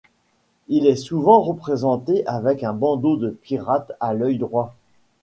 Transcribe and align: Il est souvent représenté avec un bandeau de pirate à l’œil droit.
Il 0.67 0.87
est 0.87 0.95
souvent 0.95 1.41
représenté 1.43 2.25
avec 2.25 2.63
un 2.63 2.73
bandeau 2.73 3.17
de 3.17 3.29
pirate 3.29 3.91
à 3.99 4.15
l’œil 4.15 4.39
droit. 4.39 4.73